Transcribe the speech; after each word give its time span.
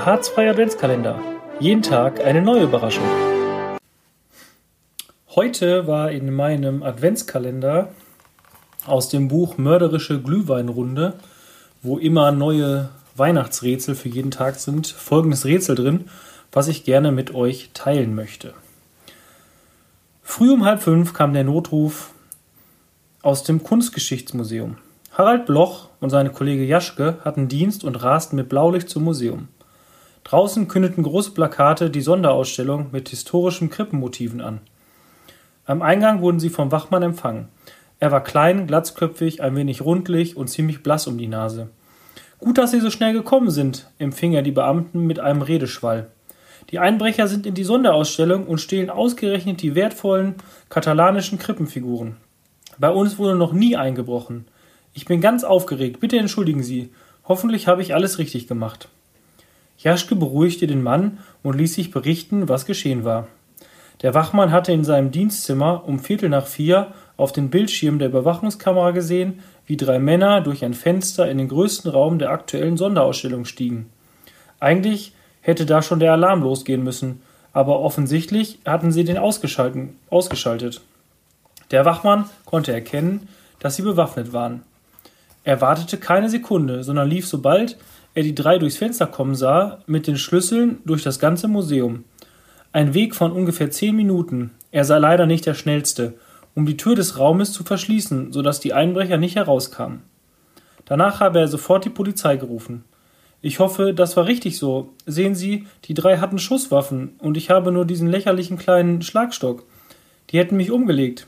Der 0.00 0.06
Harzfreie 0.06 0.48
Adventskalender. 0.48 1.20
Jeden 1.58 1.82
Tag 1.82 2.24
eine 2.24 2.40
neue 2.40 2.62
Überraschung. 2.62 3.04
Heute 5.28 5.86
war 5.86 6.10
in 6.10 6.34
meinem 6.34 6.82
Adventskalender 6.82 7.90
aus 8.86 9.10
dem 9.10 9.28
Buch 9.28 9.58
Mörderische 9.58 10.18
Glühweinrunde, 10.18 11.16
wo 11.82 11.98
immer 11.98 12.32
neue 12.32 12.88
Weihnachtsrätsel 13.16 13.94
für 13.94 14.08
jeden 14.08 14.30
Tag 14.30 14.54
sind, 14.54 14.86
folgendes 14.86 15.44
Rätsel 15.44 15.74
drin, 15.74 16.08
was 16.50 16.68
ich 16.68 16.84
gerne 16.84 17.12
mit 17.12 17.34
euch 17.34 17.68
teilen 17.74 18.14
möchte. 18.14 18.54
Früh 20.22 20.50
um 20.50 20.64
halb 20.64 20.80
fünf 20.80 21.12
kam 21.12 21.34
der 21.34 21.44
Notruf 21.44 22.14
aus 23.20 23.44
dem 23.44 23.62
Kunstgeschichtsmuseum. 23.62 24.78
Harald 25.12 25.44
Bloch 25.44 25.90
und 26.00 26.08
seine 26.08 26.30
Kollege 26.30 26.64
Jaschke 26.64 27.18
hatten 27.22 27.48
Dienst 27.48 27.84
und 27.84 27.96
rasten 27.96 28.36
mit 28.36 28.48
Blaulicht 28.48 28.88
zum 28.88 29.04
Museum. 29.04 29.48
Draußen 30.24 30.68
kündeten 30.68 31.02
große 31.02 31.32
Plakate 31.32 31.90
die 31.90 32.00
Sonderausstellung 32.00 32.88
mit 32.92 33.08
historischen 33.08 33.70
Krippenmotiven 33.70 34.40
an. 34.40 34.60
Am 35.64 35.82
Eingang 35.82 36.20
wurden 36.20 36.40
sie 36.40 36.50
vom 36.50 36.72
Wachmann 36.72 37.02
empfangen. 37.02 37.48
Er 37.98 38.10
war 38.10 38.22
klein, 38.22 38.66
glatzköpfig, 38.66 39.42
ein 39.42 39.56
wenig 39.56 39.82
rundlich 39.82 40.36
und 40.36 40.48
ziemlich 40.48 40.82
blass 40.82 41.06
um 41.06 41.18
die 41.18 41.28
Nase. 41.28 41.68
Gut, 42.38 42.56
dass 42.56 42.70
Sie 42.70 42.80
so 42.80 42.90
schnell 42.90 43.12
gekommen 43.12 43.50
sind, 43.50 43.90
empfing 43.98 44.32
er 44.32 44.40
die 44.40 44.50
Beamten 44.50 45.06
mit 45.06 45.20
einem 45.20 45.42
Redeschwall. 45.42 46.10
Die 46.70 46.78
Einbrecher 46.78 47.28
sind 47.28 47.46
in 47.46 47.54
die 47.54 47.64
Sonderausstellung 47.64 48.46
und 48.46 48.60
stehlen 48.60 48.88
ausgerechnet 48.88 49.60
die 49.60 49.74
wertvollen 49.74 50.36
katalanischen 50.70 51.38
Krippenfiguren. 51.38 52.16
Bei 52.78 52.90
uns 52.90 53.18
wurde 53.18 53.36
noch 53.36 53.52
nie 53.52 53.76
eingebrochen. 53.76 54.46
Ich 54.94 55.04
bin 55.04 55.20
ganz 55.20 55.44
aufgeregt, 55.44 56.00
bitte 56.00 56.18
entschuldigen 56.18 56.62
Sie. 56.62 56.90
Hoffentlich 57.24 57.66
habe 57.68 57.82
ich 57.82 57.94
alles 57.94 58.18
richtig 58.18 58.48
gemacht. 58.48 58.88
Jaschke 59.82 60.14
beruhigte 60.14 60.66
den 60.66 60.82
Mann 60.82 61.18
und 61.42 61.56
ließ 61.56 61.74
sich 61.74 61.90
berichten, 61.90 62.48
was 62.48 62.66
geschehen 62.66 63.04
war. 63.04 63.28
Der 64.02 64.14
Wachmann 64.14 64.52
hatte 64.52 64.72
in 64.72 64.84
seinem 64.84 65.10
Dienstzimmer 65.10 65.84
um 65.86 65.98
Viertel 65.98 66.28
nach 66.28 66.46
vier 66.46 66.88
auf 67.16 67.32
den 67.32 67.50
Bildschirm 67.50 67.98
der 67.98 68.08
Überwachungskamera 68.08 68.92
gesehen, 68.92 69.40
wie 69.66 69.76
drei 69.76 69.98
Männer 69.98 70.40
durch 70.40 70.64
ein 70.64 70.74
Fenster 70.74 71.30
in 71.30 71.38
den 71.38 71.48
größten 71.48 71.90
Raum 71.90 72.18
der 72.18 72.30
aktuellen 72.30 72.76
Sonderausstellung 72.76 73.44
stiegen. 73.44 73.90
Eigentlich 74.58 75.12
hätte 75.42 75.66
da 75.66 75.82
schon 75.82 76.00
der 76.00 76.12
Alarm 76.12 76.42
losgehen 76.42 76.82
müssen, 76.82 77.22
aber 77.52 77.80
offensichtlich 77.80 78.58
hatten 78.64 78.92
sie 78.92 79.04
den 79.04 79.18
ausgeschaltet. 79.18 80.80
Der 81.70 81.84
Wachmann 81.84 82.26
konnte 82.44 82.72
erkennen, 82.72 83.28
dass 83.58 83.76
sie 83.76 83.82
bewaffnet 83.82 84.32
waren. 84.32 84.62
Er 85.44 85.60
wartete 85.60 85.96
keine 85.98 86.28
Sekunde, 86.28 86.84
sondern 86.84 87.08
lief, 87.08 87.26
sobald 87.26 87.78
er 88.14 88.22
die 88.22 88.34
drei 88.34 88.58
durchs 88.58 88.76
Fenster 88.76 89.06
kommen 89.06 89.34
sah, 89.34 89.78
mit 89.86 90.06
den 90.06 90.16
Schlüsseln 90.16 90.78
durch 90.84 91.02
das 91.02 91.18
ganze 91.18 91.48
Museum. 91.48 92.04
Ein 92.72 92.94
Weg 92.94 93.14
von 93.14 93.32
ungefähr 93.32 93.70
zehn 93.70 93.96
Minuten. 93.96 94.50
Er 94.72 94.84
sei 94.84 94.98
leider 94.98 95.26
nicht 95.26 95.46
der 95.46 95.54
schnellste, 95.54 96.14
um 96.54 96.66
die 96.66 96.76
Tür 96.76 96.94
des 96.94 97.18
Raumes 97.18 97.52
zu 97.52 97.64
verschließen, 97.64 98.32
so 98.32 98.42
dass 98.42 98.60
die 98.60 98.72
Einbrecher 98.72 99.16
nicht 99.16 99.36
herauskamen. 99.36 100.02
Danach 100.84 101.20
habe 101.20 101.40
er 101.40 101.48
sofort 101.48 101.84
die 101.84 101.90
Polizei 101.90 102.36
gerufen. 102.36 102.84
Ich 103.42 103.58
hoffe, 103.58 103.94
das 103.94 104.16
war 104.16 104.26
richtig 104.26 104.58
so. 104.58 104.90
Sehen 105.06 105.34
Sie, 105.34 105.66
die 105.84 105.94
drei 105.94 106.18
hatten 106.18 106.38
Schusswaffen 106.38 107.14
und 107.18 107.36
ich 107.36 107.48
habe 107.48 107.72
nur 107.72 107.86
diesen 107.86 108.08
lächerlichen 108.08 108.58
kleinen 108.58 109.00
Schlagstock. 109.02 109.64
Die 110.30 110.38
hätten 110.38 110.56
mich 110.56 110.70
umgelegt. 110.70 111.26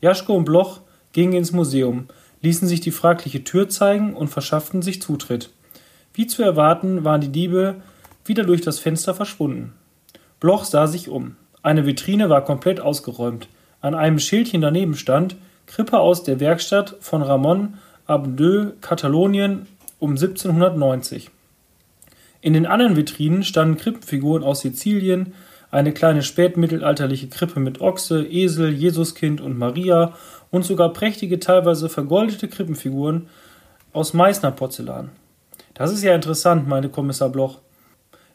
Jaschko 0.00 0.34
und 0.34 0.44
Bloch 0.44 0.80
gingen 1.12 1.34
ins 1.34 1.52
Museum, 1.52 2.06
ließen 2.40 2.66
sich 2.66 2.80
die 2.80 2.92
fragliche 2.92 3.44
Tür 3.44 3.68
zeigen 3.68 4.14
und 4.14 4.28
verschafften 4.28 4.80
sich 4.80 5.02
Zutritt. 5.02 5.50
Wie 6.14 6.26
zu 6.26 6.42
erwarten, 6.42 7.04
waren 7.04 7.20
die 7.20 7.32
Diebe 7.32 7.76
wieder 8.24 8.44
durch 8.44 8.60
das 8.60 8.78
Fenster 8.78 9.14
verschwunden. 9.14 9.74
Bloch 10.40 10.64
sah 10.64 10.86
sich 10.86 11.08
um. 11.08 11.36
Eine 11.62 11.86
Vitrine 11.86 12.28
war 12.28 12.44
komplett 12.44 12.80
ausgeräumt. 12.80 13.48
An 13.80 13.94
einem 13.94 14.18
Schildchen 14.18 14.60
daneben 14.60 14.94
stand 14.94 15.36
Krippe 15.66 15.98
aus 15.98 16.22
der 16.22 16.40
Werkstatt 16.40 16.96
von 17.00 17.22
Ramon 17.22 17.74
Abdeu, 18.06 18.72
Katalonien 18.80 19.66
um 19.98 20.10
1790. 20.10 21.30
In 22.40 22.54
den 22.54 22.66
anderen 22.66 22.96
Vitrinen 22.96 23.44
standen 23.44 23.76
Krippenfiguren 23.76 24.42
aus 24.42 24.60
Sizilien, 24.60 25.34
eine 25.70 25.92
kleine 25.92 26.22
spätmittelalterliche 26.22 27.28
Krippe 27.28 27.60
mit 27.60 27.80
Ochse, 27.80 28.24
Esel, 28.24 28.72
Jesuskind 28.72 29.40
und 29.40 29.56
Maria 29.56 30.14
und 30.50 30.64
sogar 30.64 30.92
prächtige, 30.92 31.38
teilweise 31.38 31.88
vergoldete 31.88 32.48
Krippenfiguren 32.48 33.28
aus 33.92 34.14
Meißner 34.14 34.50
Porzellan. 34.50 35.10
Das 35.80 35.90
ist 35.90 36.02
ja 36.02 36.14
interessant, 36.14 36.68
meinte 36.68 36.90
Kommissar 36.90 37.30
Bloch. 37.30 37.56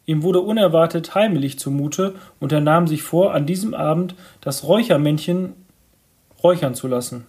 Ihm 0.07 0.23
wurde 0.23 0.39
unerwartet 0.39 1.13
heimelig 1.13 1.59
zumute 1.59 2.15
und 2.39 2.51
er 2.51 2.59
nahm 2.59 2.87
sich 2.87 3.03
vor, 3.03 3.35
an 3.35 3.45
diesem 3.45 3.75
Abend 3.75 4.15
das 4.41 4.63
Räuchermännchen 4.63 5.53
räuchern 6.41 6.73
zu 6.73 6.87
lassen. 6.87 7.27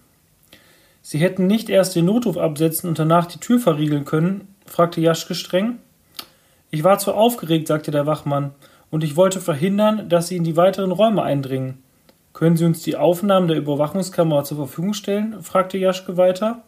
Sie 1.03 1.19
hätten 1.19 1.45
nicht 1.45 1.69
erst 1.69 1.95
den 1.95 2.05
Notruf 2.05 2.35
absetzen 2.35 2.89
und 2.89 2.97
danach 2.97 3.27
die 3.27 3.37
Tür 3.37 3.59
verriegeln 3.59 4.05
können? 4.05 4.55
fragte 4.65 5.01
Jaschke 5.01 5.35
streng. 5.35 5.77
Ich 6.71 6.83
war 6.83 6.97
zu 6.97 7.13
aufgeregt, 7.13 7.67
sagte 7.67 7.91
der 7.91 8.07
Wachmann, 8.07 8.55
und 8.89 9.03
ich 9.03 9.17
wollte 9.17 9.39
verhindern, 9.39 10.09
dass 10.09 10.29
Sie 10.29 10.37
in 10.37 10.43
die 10.43 10.57
weiteren 10.57 10.93
Räume 10.93 11.21
eindringen. 11.21 11.83
Können 12.33 12.57
Sie 12.57 12.65
uns 12.65 12.81
die 12.81 12.95
Aufnahmen 12.95 13.49
der 13.49 13.57
Überwachungskamera 13.57 14.43
zur 14.45 14.57
Verfügung 14.57 14.95
stellen? 14.95 15.43
fragte 15.43 15.77
Jaschke 15.77 16.17
weiter. 16.17 16.63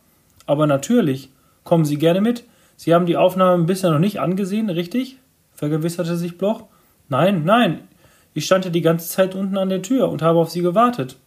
Aber 0.45 0.67
natürlich. 0.67 1.31
Kommen 1.63 1.85
Sie 1.85 1.97
gerne 1.97 2.21
mit. 2.21 2.43
Sie 2.81 2.93
haben 2.93 3.05
die 3.05 3.17
Aufnahmen 3.17 3.65
bisher 3.65 3.91
noch 3.91 3.99
nicht 3.99 4.21
angesehen, 4.21 4.69
richtig? 4.69 5.17
vergewisserte 5.53 6.15
sich 6.15 6.37
Bloch. 6.37 6.63
Nein, 7.09 7.43
nein. 7.43 7.89
Ich 8.33 8.45
stand 8.45 8.63
ja 8.63 8.71
die 8.71 8.79
ganze 8.79 9.09
Zeit 9.09 9.35
unten 9.35 9.57
an 9.57 9.67
der 9.67 9.81
Tür 9.81 10.07
und 10.07 10.21
habe 10.21 10.39
auf 10.39 10.49
Sie 10.49 10.61
gewartet. 10.61 11.17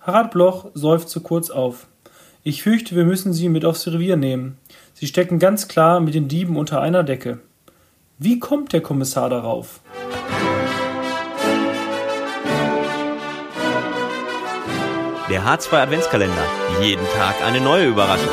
Harald 0.00 0.30
Bloch 0.30 0.70
seufzte 0.72 1.20
kurz 1.20 1.50
auf. 1.50 1.86
Ich 2.44 2.62
fürchte, 2.62 2.96
wir 2.96 3.04
müssen 3.04 3.34
Sie 3.34 3.50
mit 3.50 3.66
aufs 3.66 3.86
Revier 3.86 4.16
nehmen. 4.16 4.56
Sie 4.94 5.06
stecken 5.06 5.38
ganz 5.38 5.68
klar 5.68 6.00
mit 6.00 6.14
den 6.14 6.28
Dieben 6.28 6.56
unter 6.56 6.80
einer 6.80 7.02
Decke. 7.02 7.40
Wie 8.16 8.38
kommt 8.38 8.72
der 8.72 8.80
Kommissar 8.80 9.28
darauf? 9.28 9.80
Der 15.28 15.44
Harzfreie 15.44 15.82
Adventskalender. 15.82 16.46
Jeden 16.80 17.04
Tag 17.14 17.34
eine 17.44 17.60
neue 17.60 17.88
Überraschung. 17.88 18.32